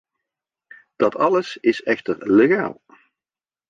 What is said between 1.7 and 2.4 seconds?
echter